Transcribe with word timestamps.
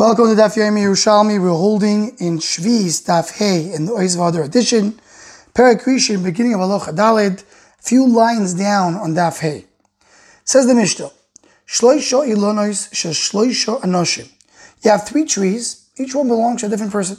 Welcome 0.00 0.34
to 0.34 0.34
Daf 0.34 0.56
Yomi 0.56 0.80
Yerushalmi. 0.80 1.38
We're 1.38 1.50
holding 1.50 2.16
in 2.16 2.38
Shvi's 2.38 3.04
Daf 3.04 3.36
Hey 3.36 3.70
in 3.70 3.84
the 3.84 3.92
Oizvader 3.92 4.42
edition. 4.42 4.98
Parakrishin, 5.52 6.24
beginning 6.24 6.54
of 6.54 6.60
Aloha 6.60 6.92
Dalid, 6.92 7.42
few 7.82 8.08
lines 8.08 8.54
down 8.54 8.94
on 8.94 9.12
Daf 9.12 9.40
Hey. 9.40 9.66
Says 10.42 10.66
the 10.66 10.74
Mishnah, 10.74 11.10
Shloisho 11.66 12.26
ilonois 12.26 12.88
shel 12.94 13.12
shloisho 13.12 13.78
anoshim. 13.82 14.32
You 14.82 14.92
have 14.92 15.06
three 15.06 15.26
trees, 15.26 15.90
each 15.98 16.14
one 16.14 16.28
belongs 16.28 16.62
to 16.62 16.68
a 16.68 16.70
different 16.70 16.92
person. 16.92 17.18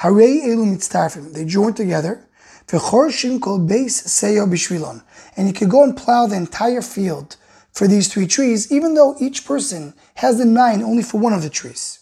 Harei 0.00 0.42
elu 0.42 0.74
mitztarfim. 0.74 1.32
They 1.32 1.44
join 1.44 1.72
together. 1.72 2.26
V'chorshim 2.66 3.40
kol 3.40 3.60
beis 3.60 4.02
seyo 4.08 4.50
bishvilon. 4.50 5.04
And 5.36 5.46
you 5.46 5.54
can 5.54 5.68
go 5.68 5.84
and 5.84 5.96
plow 5.96 6.26
the 6.26 6.34
entire 6.34 6.82
field 6.82 7.36
for 7.72 7.88
these 7.88 8.12
three 8.12 8.26
trees, 8.26 8.70
even 8.70 8.94
though 8.94 9.16
each 9.18 9.44
person 9.44 9.94
has 10.16 10.38
the 10.38 10.44
nine 10.44 10.82
only 10.82 11.02
for 11.02 11.18
one 11.18 11.32
of 11.32 11.42
the 11.42 11.50
trees. 11.50 12.00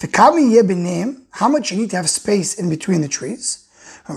The 0.00 0.74
name, 0.76 1.26
how 1.30 1.48
much 1.48 1.70
you 1.70 1.76
need 1.78 1.90
to 1.90 1.96
have 1.96 2.10
space 2.10 2.54
in 2.54 2.68
between 2.68 3.00
the 3.00 3.08
trees. 3.08 3.68
The 4.08 4.14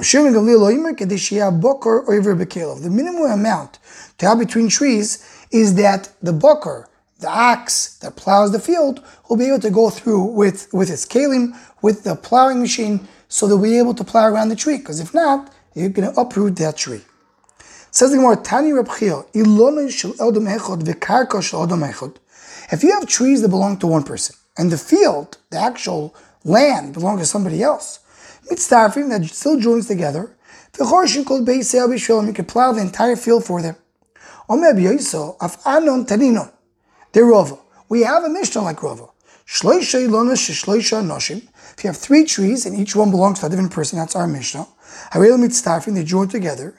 minimum 2.90 3.32
amount 3.32 3.80
to 4.18 4.26
have 4.28 4.40
between 4.40 4.68
trees 4.70 5.46
is 5.52 5.76
that 5.76 6.12
the 6.24 6.34
boker, 6.34 6.90
the 7.20 7.30
ox 7.30 8.00
that 8.00 8.16
plows 8.16 8.52
the 8.52 8.60
field, 8.60 9.04
will 9.30 9.38
be 9.38 9.46
able 9.46 9.60
to 9.60 9.70
go 9.70 9.92
through 9.92 10.24
with, 10.24 10.74
with 10.74 10.90
its 10.90 11.06
kalim, 11.06 11.56
with 11.84 12.04
the 12.04 12.16
plowing 12.16 12.60
machine, 12.62 13.08
so 13.28 13.48
they'll 13.48 13.62
be 13.62 13.78
able 13.78 13.94
to 13.94 14.04
plow 14.04 14.28
around 14.28 14.50
the 14.50 14.56
tree. 14.56 14.78
Because 14.78 15.00
if 15.00 15.14
not, 15.14 15.54
you're 15.76 15.90
going 15.90 16.12
to 16.12 16.20
uproot 16.20 16.56
that 16.56 16.78
tree. 16.78 17.04
Says 17.96 18.12
the 18.12 18.18
Gemara, 18.18 18.36
Tani 18.36 18.74
Reb 18.74 18.90
If 22.72 22.84
you 22.84 22.92
have 22.92 23.08
trees 23.08 23.42
that 23.42 23.48
belong 23.48 23.78
to 23.78 23.88
one 23.88 24.04
person, 24.04 24.36
and 24.58 24.70
the 24.70 24.78
field, 24.78 25.38
the 25.50 25.58
actual 25.58 26.14
land, 26.44 26.94
belongs 26.94 27.22
to 27.22 27.26
somebody 27.26 27.64
else, 27.64 28.00
mitzdarfim 28.52 29.08
that 29.12 29.24
still 29.34 29.58
joins 29.58 29.88
together, 29.88 30.36
v'chorshin 30.74 31.26
kol 31.26 31.40
beisei 31.46 31.88
b'shelim, 31.88 32.28
you 32.28 32.34
can 32.34 32.44
plow 32.44 32.74
the 32.74 32.82
entire 32.82 33.16
field 33.16 33.46
for 33.46 33.62
them. 33.62 33.78
Omer 34.50 34.74
b'yoiso, 34.74 35.38
af 35.40 35.66
anon 35.66 36.06
taninon, 36.06 36.52
they're 37.14 37.24
Rova. 37.24 37.58
We 37.88 38.02
have 38.02 38.26
a 38.26 38.30
Mishnah 38.30 38.62
like 38.62 38.80
Rova. 38.80 39.10
Shloisha 39.48 40.06
ilona 40.06 40.34
shloisha 40.34 41.02
noshim. 41.02 41.48
If 41.78 41.86
you 41.86 41.88
have 41.88 41.98
three 41.98 42.26
trees 42.26 42.66
and 42.66 42.78
each 42.78 42.94
one 42.94 43.10
belongs 43.10 43.40
to 43.40 43.46
a 43.46 43.50
different 43.50 43.72
person, 43.72 44.00
that's 44.00 44.18
our 44.18 44.28
Mishnah. 44.28 44.68
Harel 45.14 45.38
mitzdarfim, 45.38 45.94
they 45.94 46.04
join 46.04 46.28
together. 46.28 46.78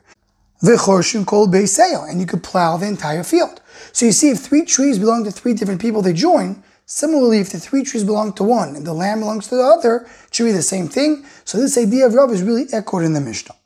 V'chorshin 0.62 1.27
kol 1.27 1.49
beiseyo, 1.49 2.09
and 2.09 2.21
you 2.21 2.27
could 2.27 2.43
plow 2.43 2.77
the 2.77 2.87
entire 2.87 3.23
field. 3.23 3.61
So 3.93 4.07
you 4.07 4.12
see, 4.12 4.31
if 4.31 4.41
three 4.41 4.65
trees 4.65 4.99
belong 4.99 5.25
to 5.25 5.31
three 5.31 5.55
different 5.55 5.81
people, 5.81 6.03
they 6.03 6.12
join. 6.12 6.62
Similarly, 6.87 7.41
if 7.41 7.51
the 7.51 7.59
three 7.59 7.83
trees 7.83 8.05
belong 8.05 8.33
to 8.35 8.45
one 8.45 8.77
and 8.77 8.87
the 8.87 8.93
land 8.93 9.21
belongs 9.21 9.49
to 9.49 9.57
the 9.57 9.62
other, 9.62 10.07
it 10.27 10.34
should 10.34 10.45
be 10.45 10.53
the 10.53 10.62
same 10.62 10.89
thing. 10.89 11.27
So 11.45 11.59
this 11.59 11.77
idea 11.77 12.07
of 12.07 12.15
Rav 12.15 12.31
is 12.31 12.43
really 12.43 12.67
echoed 12.73 13.03
in 13.03 13.12
the 13.12 13.21
Mishnah. 13.21 13.57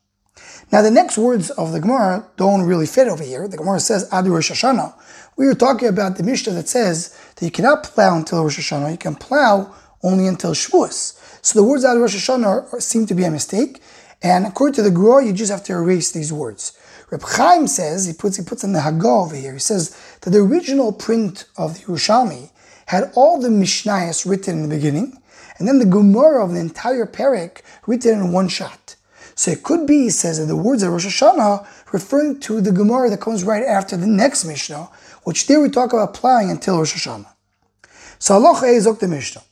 Now 0.72 0.82
the 0.82 0.90
next 0.90 1.18
words 1.18 1.50
of 1.50 1.72
the 1.72 1.80
Gemara 1.80 2.26
don't 2.36 2.62
really 2.62 2.86
fit 2.86 3.08
over 3.08 3.22
here. 3.22 3.46
The 3.46 3.58
Gemara 3.58 3.80
says 3.80 4.08
Adu 4.08 4.30
Rosh 4.30 4.50
Hashanah. 4.50 4.94
We 5.36 5.46
were 5.46 5.54
talking 5.54 5.88
about 5.88 6.16
the 6.16 6.22
Mishnah 6.22 6.54
that 6.54 6.68
says 6.68 7.16
that 7.36 7.44
you 7.44 7.50
cannot 7.50 7.82
plow 7.82 8.16
until 8.16 8.42
Rosh 8.42 8.58
Hashanah. 8.58 8.90
You 8.90 8.98
can 8.98 9.16
plow 9.16 9.74
only 10.02 10.26
until 10.26 10.52
Shavuos. 10.52 11.44
So 11.44 11.60
the 11.60 11.64
words 11.64 11.84
Adu 11.84 12.00
Rosh 12.00 12.16
Hashanah 12.16 12.80
seem 12.80 13.04
to 13.06 13.14
be 13.14 13.24
a 13.24 13.30
mistake. 13.30 13.82
And 14.22 14.46
according 14.46 14.74
to 14.74 14.82
the 14.82 14.90
Gra, 14.90 15.24
you 15.24 15.32
just 15.32 15.50
have 15.50 15.64
to 15.64 15.72
erase 15.72 16.12
these 16.12 16.32
words. 16.32 16.72
Reb 17.10 17.22
Chaim 17.22 17.66
says, 17.66 18.06
he 18.06 18.12
puts, 18.12 18.36
he 18.36 18.44
puts 18.44 18.62
in 18.62 18.72
the 18.72 18.80
Hagah 18.80 19.24
over 19.24 19.34
here, 19.34 19.54
he 19.54 19.58
says 19.58 19.96
that 20.20 20.30
the 20.30 20.38
original 20.38 20.92
print 20.92 21.46
of 21.56 21.74
the 21.74 21.80
Yerushalmi 21.86 22.50
had 22.86 23.10
all 23.14 23.40
the 23.40 23.48
Mishnayos 23.48 24.28
written 24.28 24.58
in 24.58 24.68
the 24.68 24.76
beginning, 24.76 25.20
and 25.58 25.66
then 25.66 25.78
the 25.78 25.86
Gemara 25.86 26.44
of 26.44 26.52
the 26.52 26.60
entire 26.60 27.06
Perek 27.06 27.62
written 27.86 28.18
in 28.18 28.32
one 28.32 28.48
shot. 28.48 28.96
So 29.34 29.50
it 29.50 29.62
could 29.62 29.86
be, 29.86 30.04
he 30.04 30.10
says, 30.10 30.38
that 30.38 30.46
the 30.46 30.56
words 30.56 30.82
of 30.82 30.92
Rosh 30.92 31.06
Hashanah 31.06 31.66
referring 31.92 32.40
to 32.40 32.60
the 32.60 32.72
Gemara 32.72 33.10
that 33.10 33.20
comes 33.20 33.42
right 33.42 33.64
after 33.64 33.96
the 33.96 34.06
next 34.06 34.44
Mishnah, 34.44 34.88
which 35.24 35.46
there 35.46 35.60
we 35.60 35.68
talk 35.68 35.92
about 35.92 36.14
plowing 36.14 36.50
until 36.50 36.78
Rosh 36.78 36.94
Hashanah. 36.94 37.32
So 38.18 38.34
Allah 38.34 38.60
is 38.66 38.84
the 38.84 39.08
Mishnah. 39.08 39.42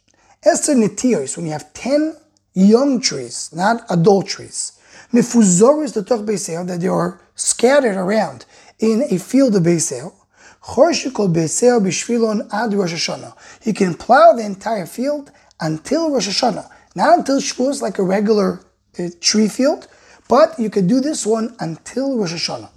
Esther 0.45 0.75
Netios, 0.75 1.37
when 1.37 1.47
you 1.47 1.53
have 1.53 1.73
10 1.73 2.17
young 2.55 3.01
trees, 3.01 3.51
not 3.53 3.83
adult 3.91 4.27
trees, 4.27 4.78
Mifuzoris 5.13 5.95
the 5.95 6.03
toch 6.03 6.27
beisel, 6.27 6.67
that 6.67 6.81
they 6.81 6.89
are 6.89 7.21
scattered 7.35 7.97
around 7.97 8.45
in 8.79 9.03
a 9.11 9.19
field 9.19 9.57
of 9.57 9.63
beisel. 9.63 10.15
Chorshikol 10.63 11.33
beisel 11.33 11.81
bishvilon 11.81 12.47
ad 12.53 12.75
Rosh 12.75 12.93
Hashanah. 12.93 13.35
You 13.65 13.73
can 13.73 13.95
plow 13.95 14.35
the 14.35 14.45
entire 14.45 14.87
field 14.87 15.31
until 15.61 16.11
Rosh 16.11 16.29
Hashanah, 16.29 16.69
not 16.95 17.19
until 17.19 17.41
Shavuos 17.41 17.81
like 17.81 17.99
a 17.99 18.03
regular 18.03 18.61
uh, 18.99 19.09
tree 19.21 19.49
field, 19.49 19.89
but 20.29 20.59
you 20.59 20.69
can 20.69 20.87
do 20.87 21.01
this 21.01 21.25
one 21.25 21.57
until 21.59 22.19
Rosh 22.19 22.35
Hashanah. 22.35 22.71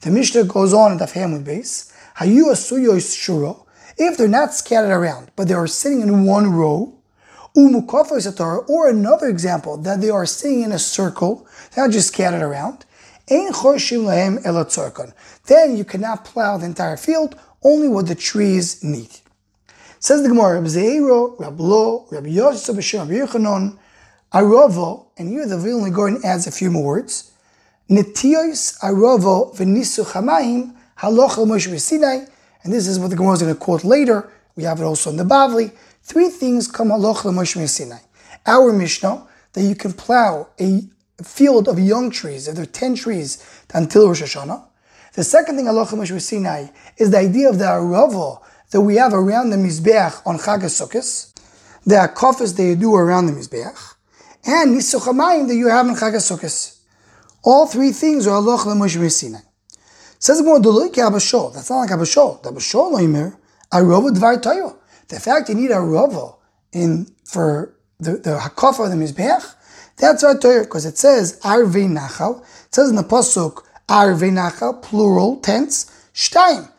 The 0.00 0.10
Mishnah 0.10 0.44
goes 0.44 0.72
on 0.72 0.92
at 0.92 0.98
the 0.98 1.06
family 1.06 1.42
base. 1.42 1.92
Hayu 2.16 2.44
asuyois 2.50 3.14
shuro. 3.14 3.66
If 3.98 4.16
they're 4.16 4.28
not 4.28 4.54
scattered 4.54 4.94
around, 4.94 5.30
but 5.36 5.48
they 5.48 5.54
are 5.54 5.66
sitting 5.66 6.00
in 6.00 6.24
one 6.24 6.50
row, 6.50 6.99
or 7.54 8.88
another 8.88 9.28
example, 9.28 9.76
that 9.78 10.00
they 10.00 10.10
are 10.10 10.26
sitting 10.26 10.62
in 10.62 10.72
a 10.72 10.78
circle, 10.78 11.46
they're 11.74 11.86
not 11.86 11.92
just 11.92 12.08
scattered 12.08 12.42
around. 12.42 12.84
Then 13.28 13.46
you 15.76 15.84
cannot 15.84 16.24
plow 16.24 16.56
the 16.56 16.66
entire 16.66 16.96
field, 16.96 17.36
only 17.62 17.88
what 17.88 18.06
the 18.06 18.14
trees 18.14 18.82
need. 18.82 19.10
Says 19.98 20.22
the 20.22 20.28
Gemara, 20.28 20.60
Reb 20.60 20.68
Zeiro, 20.68 21.36
Reb 21.36 21.60
Lo, 21.60 22.06
Reb 22.10 22.26
Yosef, 22.26 22.74
Reb 22.74 23.08
Yechanon, 23.08 23.78
Aravo, 24.32 25.06
and 25.18 25.28
here 25.28 25.46
the 25.46 25.58
Vilna 25.58 25.90
Gaon 25.90 26.20
adds 26.24 26.46
a 26.46 26.50
few 26.50 26.70
more 26.70 26.84
words. 26.84 27.32
Netios 27.90 28.78
Aravo 28.80 29.54
v'nisu 29.56 30.04
chamayim 30.06 30.74
haloch 30.98 31.36
Moshe 31.46 31.78
Sinai, 31.78 32.24
and 32.62 32.72
this 32.72 32.86
is 32.86 32.98
what 32.98 33.10
the 33.10 33.16
Gemara 33.16 33.34
is 33.34 33.42
going 33.42 33.52
to 33.52 33.60
quote 33.60 33.84
later. 33.84 34.30
We 34.56 34.62
have 34.64 34.80
it 34.80 34.84
also 34.84 35.10
in 35.10 35.16
the 35.16 35.24
Bavli. 35.24 35.72
Three 36.10 36.28
things 36.28 36.66
come 36.66 36.88
haloch 36.88 37.18
Moshe 37.18 37.68
Sinai. 37.68 38.00
Our 38.44 38.72
Mishnah 38.72 39.28
that 39.52 39.62
you 39.62 39.76
can 39.76 39.92
plow 39.92 40.48
a 40.58 40.82
field 41.22 41.68
of 41.68 41.78
young 41.78 42.10
trees, 42.10 42.48
if 42.48 42.56
there 42.56 42.64
are 42.64 42.66
10 42.66 42.96
trees 42.96 43.62
until 43.72 44.08
Rosh 44.08 44.20
Hashanah. 44.20 44.60
The 45.12 45.22
second 45.22 45.54
thing 45.54 45.66
halacha 45.66 45.90
Moshe 45.90 46.20
Sinai 46.20 46.66
is 46.96 47.12
the 47.12 47.18
idea 47.18 47.48
of 47.48 47.60
the 47.60 47.66
arava 47.66 48.40
that 48.72 48.80
we 48.80 48.96
have 48.96 49.14
around 49.14 49.50
the 49.50 49.56
Mizbeach 49.56 50.26
on 50.26 50.38
Chag 50.38 50.62
HaSukkos, 50.62 51.32
the 51.84 51.94
akofis 51.94 52.56
that 52.56 52.64
you 52.64 52.74
do 52.74 52.92
around 52.92 53.26
the 53.26 53.32
Mizbeach, 53.32 53.94
and 54.44 54.76
Nisuchamayim 54.76 55.46
that 55.46 55.54
you 55.54 55.68
have 55.68 55.86
in 55.86 55.94
Chag 55.94 56.14
HaSukkos. 56.14 56.80
All 57.44 57.68
three 57.68 57.92
things 57.92 58.26
are 58.26 58.42
halacha 58.42 58.76
Moshe 58.76 59.12
Sinai. 59.12 59.38
Says 60.18 60.42
Doloik 60.42 60.98
Abba 60.98 61.18
Shaul. 61.18 61.54
That's 61.54 61.70
not 61.70 61.78
like 61.78 61.92
Abba 61.92 62.02
Shaul. 62.02 62.42
The 62.42 62.48
Abba 62.48 62.58
Shaul 62.58 62.98
Oimer, 62.98 63.36
Arava 63.72 64.10
Dvar 64.10 64.42
Tayo. 64.42 64.79
The 65.10 65.18
fact 65.18 65.48
you 65.48 65.56
need 65.56 65.72
a 65.72 65.80
Rava 65.80 66.34
in 66.72 67.08
for 67.24 67.74
the, 67.98 68.12
the 68.12 68.38
Hakofa 68.38 68.84
of 68.84 68.96
the 68.96 69.04
Mizbeach, 69.04 69.56
that's 69.96 70.22
our 70.22 70.38
Torah, 70.38 70.62
because 70.62 70.86
it 70.86 70.96
says 70.96 71.40
Arvei 71.40 71.88
Nachal. 71.90 72.42
It 72.42 72.74
says 72.74 72.90
in 72.90 72.94
the 72.94 73.02
Pasuk 73.02 73.64
Arvei 73.88 74.30
Nachal, 74.30 74.80
plural 74.80 75.40
tense, 75.40 75.90
Shtaim. 76.14 76.70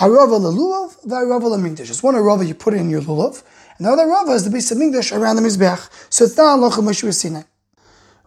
Arava 0.00 0.40
lelulav, 0.40 0.98
v'arava 1.06 1.42
lemigdash. 1.42 1.90
It's 1.90 2.02
one 2.02 2.14
arava 2.14 2.46
you 2.48 2.54
put 2.54 2.72
in 2.72 2.88
your 2.88 3.02
lulav, 3.02 3.44
and 3.76 3.86
the 3.86 3.90
other 3.90 4.04
arava 4.04 4.34
is 4.34 4.44
the 4.44 4.50
base 4.50 4.70
of 4.72 4.78
migdash 4.78 5.14
around 5.16 5.36
the 5.36 5.42
mizbeach. 5.42 5.88
So 6.10 6.24
it's 6.24 6.36
not 6.38 6.58
halacha 6.58 6.82
Moshe 6.82 7.12
Sinai. 7.12 7.42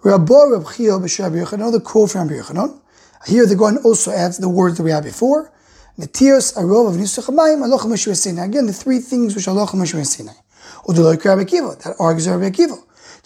Rabbo 0.03 0.51
Rab 0.51 0.71
Chia 0.75 0.91
b'Shab 0.91 1.31
Yochanan, 1.31 1.53
another 1.53 1.79
quote 1.79 2.11
from 2.11 2.29
Yochanan. 2.29 2.79
Here 3.25 3.47
the 3.47 3.55
Goan 3.55 3.77
also 3.77 4.11
adds 4.11 4.37
the 4.37 4.47
words 4.47 4.77
that 4.77 4.83
we 4.83 4.91
had 4.91 5.03
before. 5.03 5.51
Netios, 5.97 6.55
Arov, 6.55 6.95
Nisuchamayim, 6.95 7.63
Aloch 7.65 7.85
Moshe 7.87 8.15
Sinai. 8.15 8.45
Again, 8.45 8.67
the 8.67 8.73
three 8.73 8.99
things 8.99 9.35
which 9.35 9.45
Aloch 9.45 9.69
Moshe 9.69 10.05
Sinai. 10.05 10.33
Udeloik 10.87 11.25
Rabbi 11.25 11.43
Kiva, 11.43 11.75
that 11.83 11.95
argues 11.99 12.29
Rabbi 12.29 12.51
Kiva. 12.51 12.75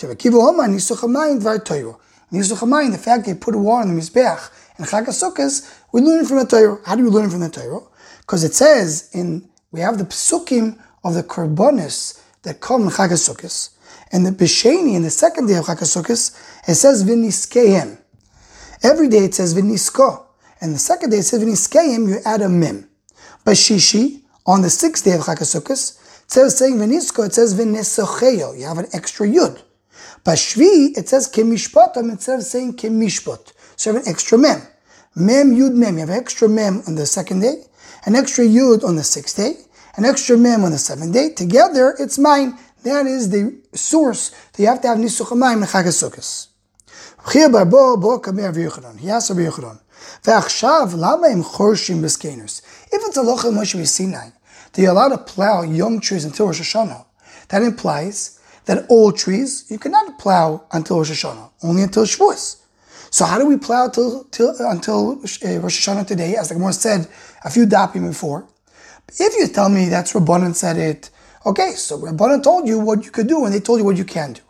Rabbi 0.01 0.15
Kiva 0.15 0.37
Oma, 0.37 0.63
Nisuchamayim, 0.63 1.41
Dvar 1.41 1.59
Toiro. 1.65 1.99
Nisuchamayim, 2.31 2.93
the 2.93 2.97
fact 2.97 3.25
they 3.25 3.33
put 3.33 3.55
water 3.57 3.89
in 3.89 3.95
the 3.95 4.01
Mizbeach 4.01 4.49
and 4.77 4.87
Chag 4.87 5.05
HaSukkos, 5.05 5.79
we 5.91 5.99
learn 5.99 6.25
from 6.25 6.37
the 6.37 6.45
Torah. 6.45 6.79
How 6.85 6.95
do 6.95 7.03
we 7.03 7.09
learn 7.09 7.29
from 7.29 7.41
the 7.41 7.49
Torah? 7.49 7.81
Because 8.21 8.45
it 8.45 8.53
says 8.53 9.09
in, 9.11 9.49
we 9.71 9.81
have 9.81 9.97
the 9.97 10.05
psukim 10.05 10.79
of 11.03 11.13
the 11.13 11.23
Korbanis 11.23 12.21
that 12.43 12.61
come 12.61 12.83
in 12.83 12.89
Chag 12.89 13.09
HaSukkos. 13.09 13.71
And 14.13 14.25
the 14.25 14.31
Bisheni, 14.31 14.95
in 14.95 15.03
the 15.03 15.09
second 15.09 15.47
day 15.47 15.55
of 15.55 15.65
Chag 15.65 15.79
HaSukkos, 15.79 16.69
it 16.69 16.75
says 16.75 17.03
Viniskehem. 17.03 17.97
Every 18.81 19.09
day 19.09 19.25
it 19.25 19.35
says 19.35 19.53
Vinisko. 19.53 20.25
And 20.61 20.73
the 20.75 20.79
second 20.79 21.09
day 21.09 21.17
it 21.17 21.23
says 21.23 21.43
V'niskeim, 21.43 22.07
you 22.07 22.19
add 22.23 22.41
a. 22.41 22.49
By 23.43 23.53
Shishi, 23.53 24.21
on 24.45 24.61
the 24.61 24.69
sixth 24.69 25.03
day 25.03 25.13
of 25.13 25.21
Chag 25.21 25.39
HaSukkos, 25.39 25.97
instead 26.23 26.45
of 26.45 26.51
saying 26.51 26.77
V'nisko, 26.77 27.25
it 27.25 27.33
says 27.33 27.57
you 27.57 28.65
have 28.65 28.77
an 28.77 28.87
extra 28.93 29.27
yud. 29.27 29.61
By 30.23 30.35
Shvi, 30.35 30.95
it 30.95 31.09
says 31.09 31.27
Kemishpotam, 31.27 32.11
instead 32.11 32.39
of 32.39 32.45
saying 32.45 32.73
Kemishpot. 32.77 33.53
So 33.75 33.89
you 33.89 33.95
have 33.95 34.05
an 34.05 34.09
extra 34.11 34.37
mem. 34.37 34.61
Mem, 35.15 35.55
yud, 35.55 35.73
mem. 35.73 35.95
You 35.95 36.01
have 36.01 36.09
an 36.09 36.15
extra 36.15 36.47
mem 36.47 36.83
on 36.87 36.93
the 36.93 37.07
second 37.07 37.39
day, 37.39 37.63
an 38.05 38.15
extra 38.15 38.45
yud 38.45 38.83
on 38.83 38.95
the 38.95 39.03
sixth 39.03 39.37
day, 39.37 39.55
an 39.97 40.05
extra 40.05 40.37
mem 40.37 40.63
on 40.63 40.71
the 40.71 40.77
seventh 40.77 41.11
day. 41.13 41.33
Together, 41.33 41.95
it's 41.97 42.19
mine. 42.19 42.57
That 42.83 43.07
is 43.07 43.29
the 43.31 43.59
source 43.73 44.29
that 44.29 44.59
you 44.61 44.67
have 44.67 44.81
to 44.81 44.89
have 44.89 44.99
nisuch 44.99 45.31
mayim 45.31 45.57
in 45.57 45.63
Chag 45.63 45.85
HaSukkos. 45.85 46.47
He 47.31 47.39
asked 49.09 49.29
Rabbi 49.29 49.41
Yochanan, 49.43 49.79
ועכשיו, 50.24 50.90
למה 50.96 51.26
הם 51.26 51.42
חורשים 51.42 52.02
בסקיינוס? 52.02 52.60
If 52.90 52.96
it's 52.96 53.16
a 53.16 53.22
locha 53.22 53.50
Moshe 53.50 53.86
Sinai, 53.86 54.30
that 54.72 54.82
you're 54.82 54.90
allowed 54.90 55.08
to 55.08 55.18
plow 55.18 55.62
young 55.62 56.00
trees 56.00 56.24
until 56.24 56.46
Rosh 56.46 56.60
Hashanah, 56.60 57.04
that 57.48 57.62
implies 57.62 58.38
that 58.66 58.86
old 58.88 59.16
trees 59.16 59.64
you 59.70 59.78
cannot 59.78 60.18
plow 60.18 60.64
until 60.72 60.98
Rosh 60.98 61.10
Hashanah, 61.10 61.50
only 61.62 61.82
until 61.82 62.04
Shavuos. 62.04 62.56
So 63.10 63.24
how 63.24 63.38
do 63.38 63.46
we 63.46 63.56
plow 63.56 63.88
till, 63.88 64.24
till, 64.24 64.54
until 64.58 65.12
uh, 65.12 65.58
Rosh 65.60 65.88
Hashanah 65.88 66.06
today, 66.06 66.36
as 66.36 66.48
the 66.48 66.54
Gemara 66.54 66.72
said 66.72 67.08
a 67.44 67.50
few 67.50 67.66
dapim 67.66 68.06
before? 68.08 68.46
If 69.08 69.34
you 69.38 69.46
tell 69.48 69.68
me 69.68 69.88
that's 69.88 70.12
Rabbanan 70.12 70.54
said 70.54 70.76
it, 70.76 71.10
okay, 71.44 71.72
so 71.72 71.98
Rabbanan 71.98 72.42
told 72.42 72.66
you 72.66 72.78
what 72.78 73.04
you 73.04 73.10
could 73.10 73.28
do 73.28 73.44
and 73.44 73.54
they 73.54 73.60
told 73.60 73.78
you 73.78 73.84
what 73.84 73.96
you 73.96 74.04
can 74.04 74.32
do. 74.34 74.42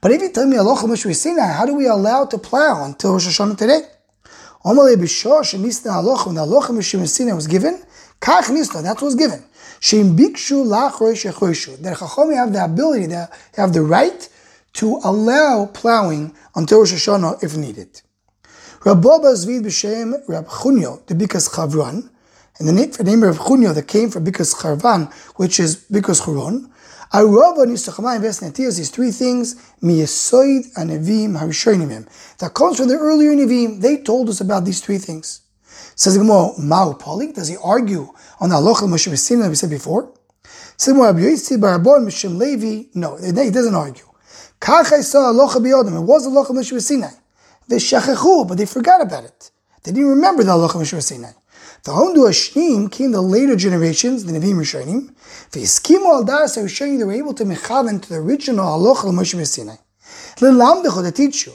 But 0.00 0.12
if 0.12 0.20
you 0.20 0.30
tell 0.30 0.46
me 0.46 0.56
Allah 0.56 0.96
Sinai, 0.96 1.52
how 1.52 1.64
do 1.64 1.74
we 1.74 1.86
allow 1.86 2.26
to 2.26 2.38
plow 2.38 2.84
until 2.84 3.12
Rosh 3.12 3.26
Hashanah 3.26 3.56
today? 3.56 3.82
Omale 4.65 4.95
b'shor 4.95 5.41
shenisna 5.41 5.91
aloch 5.91 6.25
when 6.25 6.35
the 6.35 6.41
aloch 6.41 7.07
Sinai 7.07 7.33
was 7.33 7.47
given, 7.47 7.81
kach 8.21 8.49
nisna, 8.49 8.83
that 8.83 9.01
was 9.01 9.15
given. 9.15 9.43
Sheim 9.79 10.17
bikshu 10.17 10.65
lachroy 10.65 11.13
shechoishu. 11.13 11.77
That 11.81 11.97
Chacham 11.97 12.31
have 12.33 12.53
the 12.53 12.63
ability, 12.63 13.07
they 13.07 13.25
have 13.55 13.73
the 13.73 13.81
right 13.83 14.27
to 14.73 14.99
allow 15.03 15.65
plowing 15.67 16.35
until 16.55 16.79
Rosh 16.79 16.93
Hashanah 16.93 17.43
if 17.43 17.55
needed. 17.55 18.01
Rabba 18.85 19.33
Zvid 19.33 19.63
b'shem 19.63 20.13
Rab 20.27 20.47
Chunyo, 20.47 21.05
the 21.07 21.15
Bikas 21.15 21.49
Chavran, 21.49 22.09
and 22.59 22.67
the 22.67 22.73
name, 22.73 22.91
the 22.91 23.03
name 23.03 23.23
of 23.23 23.37
Chunyo 23.37 23.73
that 23.73 23.87
came 23.87 24.09
from 24.09 24.25
Bikas 24.25 24.55
Charvan, 24.55 25.11
which 25.35 25.59
is 25.59 25.85
Bikas 25.91 26.25
Charon. 26.25 26.71
Arava 27.13 27.65
Nisachama 27.65 28.19
Vesnatias, 28.19 28.77
these 28.77 28.89
three 28.89 29.11
things, 29.11 29.55
Miyasoid 29.81 30.73
Anevim 30.73 31.39
Harishoinimim. 31.39 32.07
That 32.39 32.53
comes 32.53 32.77
from 32.77 32.89
the 32.89 32.95
earlier 32.95 33.31
Nevim. 33.31 33.79
They 33.81 33.97
told 33.97 34.27
us 34.27 34.41
about 34.41 34.65
these 34.65 34.81
three 34.81 34.97
things. 34.97 35.41
Says 35.95 36.13
the 36.13 36.19
Gemara, 36.19 36.51
Mao 36.59 36.93
Polik, 36.93 37.33
does 37.35 37.47
he 37.47 37.55
argue 37.63 38.13
on 38.39 38.49
the 38.49 38.55
Aloch 38.55 38.81
Moshe 38.81 39.09
Vesina 39.09 39.43
that 39.43 39.49
we 39.49 39.55
said 39.55 39.69
before? 39.69 40.13
Says 40.75 40.93
the 40.93 40.99
Gemara, 40.99 41.13
Yoitzi 41.13 41.59
Barabon 41.59 42.05
Mishim 42.05 42.37
Levi, 42.37 42.89
no, 42.93 43.15
he 43.17 43.31
doesn't 43.51 43.73
argue. 43.73 44.05
Kach 44.59 44.85
saw 45.01 45.31
Aloch 45.31 45.55
Biyodim, 45.55 45.97
it 45.97 46.01
was 46.01 46.25
the 46.25 46.29
Aloch 46.29 46.47
Moshe 46.47 46.73
Vesina. 46.73 47.13
They 47.69 47.77
shechechu, 47.77 48.47
but 48.47 48.57
they 48.57 48.65
forgot 48.65 49.01
about 49.01 49.23
it. 49.23 49.51
They 49.83 49.91
didn't 49.91 50.09
remember 50.09 50.43
the 50.43 50.51
Aloch 50.51 50.71
Moshe 50.71 50.93
Vesina. 50.93 51.33
The 51.83 51.91
Hondu 51.91 52.27
Ashnim 52.27 52.91
came 52.91 53.11
the 53.11 53.21
later 53.21 53.55
generations, 53.55 54.25
the 54.25 54.33
Nevim 54.33 54.55
Rishonim. 54.55 55.13
V'yiskimu 55.51 56.05
al 56.05 56.23
das 56.23 56.57
Rishonim, 56.57 56.97
they 56.97 57.03
were 57.03 57.13
able 57.13 57.33
to 57.33 57.45
mechaven 57.45 58.01
to 58.01 58.09
the 58.09 58.15
original 58.15 58.65
Aloch 58.65 59.03
Moshe 59.05 59.35
Vesina. 59.35 59.77
Lelamdecho, 60.37 61.03
to 61.03 61.11
teach 61.11 61.45
you. 61.47 61.53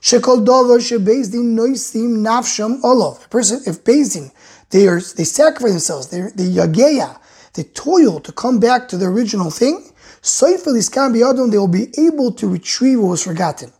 Shekol 0.00 0.44
dover 0.44 0.78
shebezdin 0.78 1.54
noisim 1.54 2.18
nafsham 2.18 2.80
olov. 2.82 3.24
A 3.24 3.28
person, 3.28 3.62
if 3.66 3.82
bezdin, 3.84 4.30
they 4.68 4.86
are 4.86 5.00
they 5.00 5.24
sacrifice 5.24 5.70
themselves, 5.70 6.08
they 6.08 6.20
they 6.34 6.44
yageya, 6.44 7.18
they 7.54 7.62
toil 7.62 8.20
to 8.20 8.30
come 8.30 8.60
back 8.60 8.86
to 8.88 8.98
the 8.98 9.06
original 9.06 9.50
thing. 9.50 9.82
Soifel 10.20 10.76
iskan 10.76 11.14
biyadon, 11.14 11.50
they 11.50 11.56
will 11.56 11.68
be 11.68 11.88
able 11.96 12.32
to 12.32 12.46
retrieve 12.48 13.00
what 13.00 13.08
was 13.08 13.22
forgotten. 13.24 13.72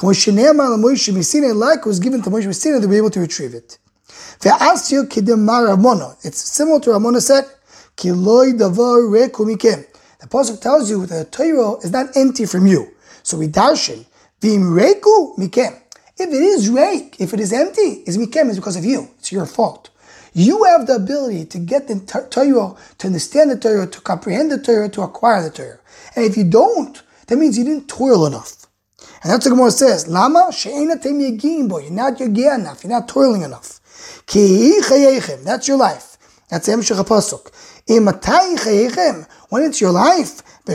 Like 0.00 0.16
was 1.86 2.00
given 2.00 2.22
to 2.22 2.30
Moshe 2.30 2.46
MiSinai, 2.46 2.80
they'll 2.80 2.88
be 2.88 2.96
able 2.96 3.10
to 3.10 3.20
retrieve 3.20 3.54
it. 3.54 3.78
It's 6.24 6.40
similar 6.40 6.80
to 6.80 6.90
Ramona 6.90 7.20
said, 7.20 7.44
The 7.96 8.08
Pasuk 10.28 10.60
tells 10.60 10.90
you 10.90 11.06
that 11.06 11.14
the 11.14 11.24
Torah 11.30 11.78
is 11.78 11.92
not 11.92 12.16
empty 12.16 12.46
from 12.46 12.66
you. 12.66 12.92
So 13.22 13.38
we 13.38 13.48
darshan, 13.48 14.04
Vim 14.40 14.62
reku 14.62 15.36
mikem. 15.38 15.78
If 16.18 16.28
it 16.28 16.34
is 16.34 16.68
reik, 16.68 17.20
if 17.20 17.32
it 17.32 17.40
is 17.40 17.52
empty, 17.52 18.02
is 18.06 18.18
mikem 18.18 18.50
is 18.50 18.56
because 18.56 18.76
of 18.76 18.84
you. 18.84 19.08
It's 19.18 19.30
your 19.30 19.46
fault. 19.46 19.90
You 20.34 20.64
have 20.64 20.86
the 20.86 20.96
ability 20.96 21.44
to 21.46 21.58
get 21.58 21.88
the 21.88 22.00
Torah, 22.30 22.74
to 22.98 23.06
understand 23.06 23.50
the 23.50 23.56
Torah, 23.56 23.86
to 23.86 24.00
comprehend 24.00 24.50
the 24.50 24.58
Torah, 24.58 24.88
to 24.88 25.02
acquire 25.02 25.42
the 25.42 25.50
Torah. 25.50 25.78
And 26.16 26.24
if 26.24 26.36
you 26.36 26.44
don't, 26.44 27.00
that 27.26 27.36
means 27.36 27.56
you 27.58 27.64
didn't 27.64 27.88
toil 27.88 28.26
enough. 28.26 28.66
And 29.22 29.30
that's 29.30 29.46
what 29.46 29.52
Gemara 29.52 29.70
says. 29.70 30.08
Lama 30.08 30.50
she'ena 30.52 30.98
tem 30.98 31.18
boy. 31.68 31.82
You're 31.82 31.90
not 31.92 32.18
yageh 32.18 32.58
enough. 32.58 32.82
You're 32.82 32.90
not 32.92 33.08
toiling 33.08 33.42
enough. 33.42 33.80
Ki. 34.26 34.80
That's 34.80 35.68
your 35.68 35.76
life. 35.76 36.16
That's 36.48 36.66
the 36.66 36.72
Emshech 36.72 37.02
HaPasuk. 37.02 37.50
Imatai 37.86 38.56
chayechem. 38.58 39.26
When 39.48 39.62
it's 39.62 39.80
your 39.80 39.90
life. 39.90 40.42
When 40.64 40.74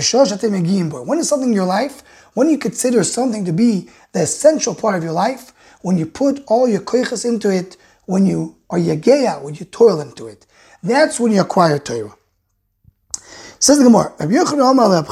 is 1.19 1.29
something 1.29 1.49
in 1.49 1.53
your 1.53 1.65
life? 1.65 2.03
When 2.33 2.49
you 2.49 2.57
consider 2.57 3.03
something 3.05 3.45
to 3.45 3.53
be 3.53 3.89
the 4.11 4.21
essential 4.21 4.75
part 4.75 4.95
of 4.95 5.03
your 5.03 5.13
life, 5.13 5.53
when 5.81 5.97
you 5.97 6.05
put 6.05 6.43
all 6.47 6.67
your 6.67 6.81
koiches 6.81 7.23
into 7.23 7.49
it, 7.49 7.77
when 8.05 8.25
you 8.25 8.57
are 8.69 8.77
yageya, 8.77 9.41
when 9.41 9.55
you 9.55 9.65
toil 9.65 10.01
into 10.01 10.27
it, 10.27 10.45
that's 10.83 11.19
when 11.19 11.31
you 11.31 11.39
acquire 11.41 11.79
Torah. 11.79 12.15
Says 13.59 13.77
the 13.77 13.85
Gemara, 13.85 14.13
Rabbi 14.19 14.33
Yochanan 14.33 14.71
Amar 14.71 15.03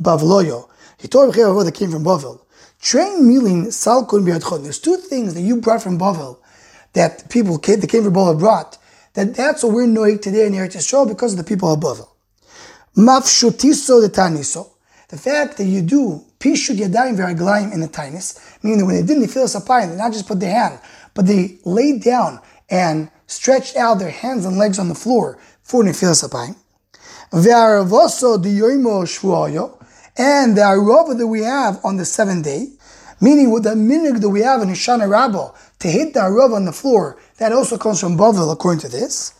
Bavloyo, 0.00 0.68
he 0.98 1.06
told 1.08 1.34
Rabchia 1.34 1.64
that 1.64 1.74
came 1.74 1.90
from 1.90 2.04
Bavel, 2.04 2.40
train 2.80 3.22
milin 3.22 3.66
salkun 3.66 4.24
biadchon. 4.24 4.62
There's 4.62 4.78
two 4.78 4.96
things 4.96 5.34
that 5.34 5.42
you 5.42 5.60
brought 5.60 5.82
from 5.82 5.98
Bavel 5.98 6.38
that 6.96 7.28
people 7.28 7.58
came, 7.58 7.78
came 7.82 8.04
from 8.04 8.14
Bavel 8.14 8.38
brought, 8.38 8.78
that 9.12 9.34
that's 9.34 9.62
what 9.62 9.74
we're 9.74 9.86
knowing 9.86 10.18
today 10.18 10.46
in 10.46 10.54
Eretz 10.54 10.76
Yisrael 10.76 11.06
because 11.06 11.32
of 11.34 11.38
the 11.38 11.44
people 11.44 11.70
of 11.70 11.78
Bavel. 11.78 12.08
Mafshutiso 12.96 14.00
the 14.00 14.08
taniso. 14.08 14.70
The 15.08 15.18
fact 15.18 15.58
that 15.58 15.66
you 15.66 15.82
do 15.82 16.24
pishut 16.40 16.76
yadayim 16.76 17.18
v'raglayim 17.18 17.74
in 17.74 17.80
the 17.80 17.88
tainis, 17.88 18.40
meaning 18.62 18.78
that 18.78 18.86
when 18.86 18.94
they 18.96 19.02
did 19.02 19.20
the 19.20 19.26
nefilas 19.26 19.60
apayim, 19.60 19.90
they 19.90 19.96
not 19.96 20.12
just 20.12 20.26
put 20.26 20.40
their 20.40 20.50
hand, 20.50 20.80
but 21.12 21.26
they 21.26 21.58
laid 21.66 22.02
down 22.02 22.40
and 22.70 23.10
stretched 23.26 23.76
out 23.76 23.98
their 23.98 24.10
hands 24.10 24.46
and 24.46 24.56
legs 24.56 24.78
on 24.78 24.88
the 24.88 24.94
floor 24.94 25.38
for 25.62 25.84
nefilas 25.84 26.26
apayim. 26.26 26.56
Ve'aravoso 27.30 28.42
the 28.42 28.48
yoimo 28.48 29.04
shvuayo, 29.04 29.78
and 30.16 30.56
the 30.56 30.62
arava 30.62 31.16
that 31.16 31.26
we 31.26 31.42
have 31.42 31.78
on 31.84 31.98
the 31.98 32.06
seventh 32.06 32.46
day, 32.46 32.70
meaning 33.20 33.50
with 33.50 33.64
the 33.64 33.74
minig 33.74 34.20
that 34.22 34.30
we 34.30 34.40
have 34.40 34.62
in 34.62 34.68
Hoshana 34.68 35.08
Rabbah 35.08 35.52
to 35.80 35.88
hit 35.88 36.14
the 36.14 36.20
arava 36.20 36.54
on 36.54 36.64
the 36.64 36.72
floor, 36.72 37.18
that 37.38 37.52
also 37.52 37.76
comes 37.76 38.00
from 38.00 38.16
Bavel 38.16 38.52
according 38.52 38.80
to 38.80 38.88
this. 38.88 39.34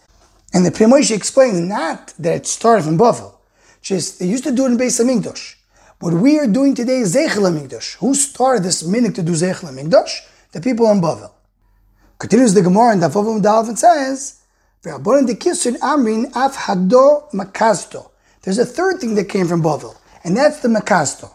And 0.53 0.65
the 0.65 0.71
Pnei 0.71 0.91
Moshe 0.91 1.15
explains 1.15 1.61
not 1.61 2.15
that 2.19 2.37
it 2.37 2.47
started 2.47 2.85
from 2.85 2.99
Bavel, 2.99 3.35
just 3.83 4.19
they 4.19 4.27
used 4.27 4.45
to 4.45 4.53
do 4.53 4.67
it 4.67 4.73
in 4.73 4.79
Beis 4.79 5.01
Hamikdash. 5.01 5.55
What 5.99 6.13
we 6.15 6.39
are 6.39 6.47
doing 6.47 6.75
today 6.75 6.99
is 6.99 7.15
Zeichel 7.15 7.51
HaMikdash. 7.51 7.97
Who 7.97 8.15
started 8.15 8.63
this 8.63 8.83
minute 8.85 9.15
to 9.15 9.23
do 9.23 9.33
Zeichel 9.33 9.71
HaMikdash? 9.71 10.21
The 10.53 10.61
people 10.61 10.91
in 10.91 11.01
Bavel. 11.01 11.33
Continues 12.19 12.55
the 12.55 12.63
Gemara 12.63 12.93
in 12.93 13.01
Dafavim 13.01 13.43
Dalv 13.43 13.69
and 13.69 13.79
says, 13.79 14.43
amrin 14.85 16.27
af 16.35 16.57
hado 16.57 17.31
makasto. 17.33 18.11
There's 18.43 18.59
a 18.59 18.65
third 18.65 19.01
thing 19.01 19.15
that 19.17 19.29
came 19.29 19.47
from 19.49 19.63
Bavel, 19.63 19.97
and 20.23 20.37
that's 20.37 20.61
the 20.61 20.69
makasto. 20.69 21.33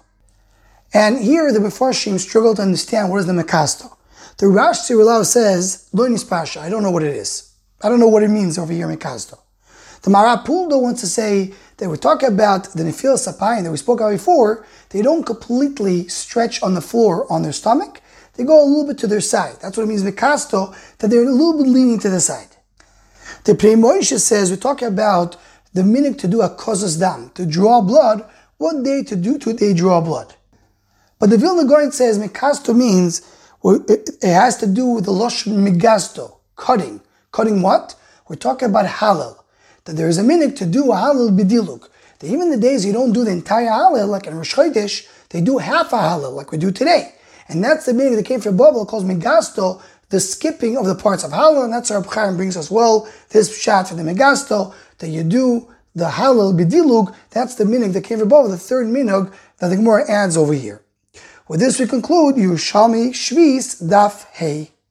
And 0.93 1.19
here 1.19 1.51
the 1.51 1.59
Mefarshim 1.59 2.19
struggle 2.19 2.55
to 2.55 2.61
understand 2.61 3.09
what 3.09 3.19
is 3.19 3.25
the 3.25 3.33
makasto. 3.33 3.95
The 4.37 4.47
Rashi 4.47 4.91
Tziralau 4.91 5.25
says, 5.25 5.89
Loinis 5.93 6.27
Pasha, 6.27 6.61
I 6.61 6.69
don't 6.69 6.83
know 6.83 6.91
what 6.91 7.03
it 7.03 7.15
is. 7.15 7.53
I 7.81 7.89
don't 7.89 7.99
know 7.99 8.07
what 8.07 8.23
it 8.23 8.29
means 8.29 8.57
over 8.57 8.73
here, 8.73 8.87
makasto. 8.87 9.39
The 10.03 10.09
Marapuldo 10.09 10.81
wants 10.81 11.01
to 11.01 11.07
say 11.07 11.53
that 11.77 11.89
we 11.89 11.97
talk 11.97 12.23
about 12.23 12.65
the 12.73 12.83
Nefil 12.83 13.17
Sapayim 13.17 13.63
that 13.63 13.71
we 13.71 13.77
spoke 13.77 13.99
about 13.99 14.11
before, 14.11 14.65
they 14.89 15.01
don't 15.01 15.23
completely 15.23 16.07
stretch 16.07 16.61
on 16.63 16.73
the 16.73 16.81
floor 16.81 17.31
on 17.31 17.43
their 17.43 17.51
stomach. 17.51 18.01
They 18.33 18.43
go 18.43 18.63
a 18.63 18.65
little 18.65 18.87
bit 18.87 18.97
to 18.99 19.07
their 19.07 19.21
side. 19.21 19.57
That's 19.61 19.77
what 19.77 19.83
it 19.83 19.87
means 19.87 20.03
Vikasto, 20.03 20.75
that 20.97 21.09
they're 21.09 21.23
a 21.23 21.31
little 21.31 21.63
bit 21.63 21.69
leaning 21.69 21.99
to 21.99 22.09
the 22.09 22.19
side. 22.19 22.47
The 23.43 23.53
Pnei 23.53 23.75
Moshe 23.75 24.19
says 24.19 24.51
we 24.51 24.57
talk 24.57 24.81
about 24.81 25.37
the 25.73 25.83
minute 25.83 26.19
to 26.19 26.27
do 26.27 26.41
a 26.41 26.49
kozas 26.49 26.99
dam, 26.99 27.31
to 27.35 27.45
draw 27.45 27.81
blood. 27.81 28.27
What 28.57 28.83
day 28.83 29.03
to 29.03 29.15
do 29.15 29.37
to 29.39 29.53
they 29.53 29.73
draw 29.73 30.01
blood? 30.01 30.35
But 31.19 31.29
the 31.29 31.37
Vilna 31.37 31.65
Gaon 31.67 31.91
says 31.91 32.19
Mikasto 32.19 32.75
means 32.75 33.21
it 33.63 34.23
has 34.23 34.57
to 34.57 34.67
do 34.67 34.87
with 34.87 35.05
the 35.05 35.11
Lashon 35.11 35.67
Migasto, 35.67 36.37
cutting. 36.55 37.01
Cutting 37.31 37.61
what? 37.61 37.95
We're 38.27 38.35
talking 38.35 38.69
about 38.69 38.85
halal 38.85 39.37
that 39.85 39.95
there 39.95 40.07
is 40.07 40.17
a 40.17 40.23
minute 40.23 40.55
to 40.57 40.65
do 40.65 40.91
a 40.91 40.95
halal 40.95 41.37
bidiluk. 41.37 41.87
That 42.19 42.27
even 42.27 42.51
the 42.51 42.57
days 42.57 42.85
you 42.85 42.93
don't 42.93 43.13
do 43.13 43.23
the 43.23 43.31
entire 43.31 43.69
halal, 43.69 44.07
like 44.07 44.27
in 44.27 44.35
Rosh 44.35 44.53
Chodesh, 44.53 45.07
they 45.29 45.41
do 45.41 45.57
half 45.57 45.93
a 45.93 45.97
halal, 45.97 46.33
like 46.33 46.51
we 46.51 46.57
do 46.57 46.71
today. 46.71 47.13
And 47.47 47.63
that's 47.63 47.85
the 47.85 47.93
minute 47.93 48.15
that 48.15 48.25
came 48.25 48.41
from 48.41 48.57
Babel, 48.57 48.85
calls 48.85 49.03
Megasto, 49.03 49.81
the 50.09 50.19
skipping 50.19 50.77
of 50.77 50.85
the 50.85 50.95
parts 50.95 51.23
of 51.23 51.31
halal, 51.31 51.63
and 51.63 51.73
that's 51.73 51.89
our 51.89 52.03
Chaim 52.03 52.35
brings 52.35 52.55
us 52.55 52.69
well, 52.69 53.09
this 53.29 53.59
shot 53.59 53.87
for 53.89 53.95
the 53.95 54.03
Megasto, 54.03 54.73
that 54.99 55.09
you 55.09 55.23
do 55.23 55.67
the 55.95 56.05
halal 56.05 56.57
bidiluk, 56.57 57.13
that's 57.31 57.55
the 57.55 57.63
minhag 57.63 57.93
that 57.93 58.03
came 58.03 58.19
from 58.19 58.29
Babel, 58.29 58.49
the 58.49 58.57
third 58.57 58.87
minhag 58.87 59.33
that 59.57 59.69
the 59.69 59.75
Gemara 59.75 60.09
adds 60.09 60.37
over 60.37 60.53
here. 60.53 60.80
With 61.51 61.59
this 61.59 61.81
we 61.81 61.85
conclude 61.85 62.35
Yerushalmi 62.37 63.09
Shvis 63.09 63.83
Daf 63.83 64.23
Hey. 64.31 64.71